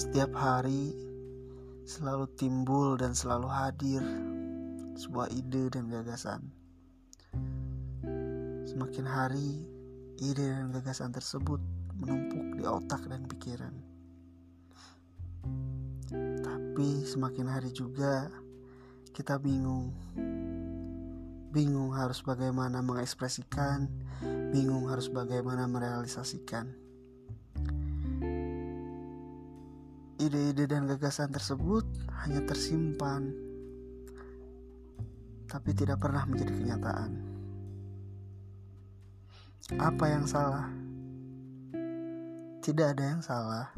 Setiap 0.00 0.32
hari 0.32 0.96
selalu 1.84 2.24
timbul 2.40 2.96
dan 2.96 3.12
selalu 3.12 3.52
hadir 3.52 4.00
sebuah 4.96 5.28
ide 5.28 5.68
dan 5.68 5.92
gagasan. 5.92 6.40
Semakin 8.64 9.04
hari, 9.04 9.60
ide 10.16 10.56
dan 10.56 10.72
gagasan 10.72 11.12
tersebut 11.12 11.60
menumpuk 12.00 12.56
di 12.56 12.64
otak 12.64 13.04
dan 13.12 13.28
pikiran. 13.28 13.76
Tapi 16.48 17.04
semakin 17.04 17.52
hari 17.52 17.68
juga 17.68 18.32
kita 19.12 19.36
bingung. 19.36 19.92
Bingung 21.52 21.92
harus 21.92 22.24
bagaimana 22.24 22.80
mengekspresikan, 22.80 23.84
bingung 24.48 24.88
harus 24.88 25.12
bagaimana 25.12 25.68
merealisasikan. 25.68 26.89
Ide-ide 30.20 30.68
dan 30.68 30.84
gagasan 30.84 31.32
tersebut 31.32 31.80
hanya 32.20 32.44
tersimpan, 32.44 33.32
tapi 35.48 35.72
tidak 35.72 35.96
pernah 35.96 36.28
menjadi 36.28 36.60
kenyataan. 36.60 37.10
Apa 39.80 40.04
yang 40.12 40.28
salah? 40.28 40.68
Tidak 42.60 42.86
ada 42.92 43.04
yang 43.16 43.24
salah. 43.24 43.72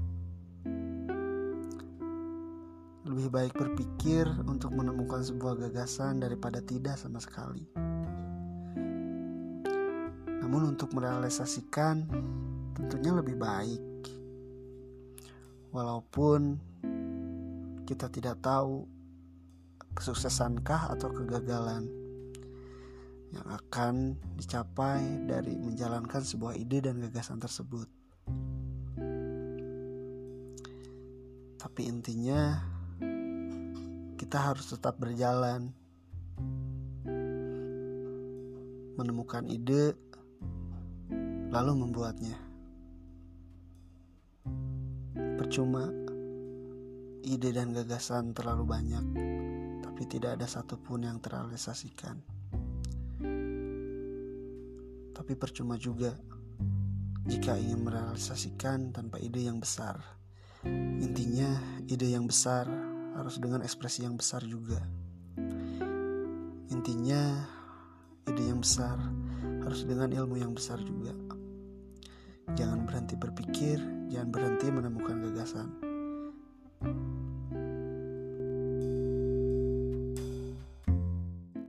Lebih 3.06 3.30
baik 3.30 3.54
berpikir 3.54 4.27
untuk 4.43 4.74
menemukan 4.74 5.23
sebuah 5.23 5.70
gagasan 5.70 6.18
daripada 6.18 6.59
tidak 6.59 6.98
sama 6.98 7.23
sekali. 7.23 7.70
Namun, 10.43 10.74
untuk 10.74 10.90
merealisasikan 10.90 12.02
tentunya 12.74 13.15
lebih 13.15 13.38
baik 13.38 14.12
walaupun 15.73 16.60
kita 17.88 18.12
tidak 18.12 18.38
tahu 18.45 18.84
kesuksesankah 19.96 20.92
atau 20.92 21.09
kegagalan 21.12 21.88
yang 23.32 23.48
akan 23.48 24.20
dicapai 24.37 25.01
dari 25.24 25.56
menjalankan 25.56 26.20
sebuah 26.20 26.52
ide 26.60 26.84
dan 26.84 27.01
gagasan 27.01 27.40
tersebut. 27.40 27.88
Tapi 31.56 31.80
intinya 31.88 32.60
kita 34.20 34.38
harus 34.52 34.68
tetap 34.68 35.01
berjalan 35.01 35.73
menemukan 39.01 39.48
ide 39.48 39.96
lalu 41.48 41.73
membuatnya. 41.73 42.51
Percuma 45.52 45.84
ide 47.28 47.52
dan 47.52 47.76
gagasan 47.76 48.32
terlalu 48.32 48.64
banyak, 48.72 49.04
tapi 49.84 50.08
tidak 50.08 50.40
ada 50.40 50.48
satupun 50.48 51.04
yang 51.04 51.20
terrealisasikan. 51.20 52.16
Tapi 55.12 55.32
percuma 55.36 55.76
juga 55.76 56.16
jika 57.28 57.60
ingin 57.60 57.84
merealisasikan 57.84 58.96
tanpa 58.96 59.20
ide 59.20 59.45
yang 59.45 59.60
besar. 59.60 60.00
Intinya, 61.04 61.84
ide 61.84 62.08
yang 62.08 62.24
besar 62.24 62.64
harus 63.20 63.36
dengan 63.36 63.60
ekspresi 63.60 64.08
yang 64.08 64.16
besar 64.16 64.41
juga. 64.48 64.80
Intinya, 66.72 67.44
ide 68.25 68.48
yang 68.48 68.64
besar 68.64 68.97
harus 69.69 69.84
dengan 69.84 70.16
ilmu 70.16 70.41
yang 70.41 70.56
besar 70.56 70.80
juga. 70.80 71.12
Jangan 72.53 72.84
berhenti 72.84 73.16
berpikir, 73.16 73.81
jangan 74.12 74.28
berhenti 74.28 74.69
menemukan 74.69 75.25
gagasan. 75.25 75.91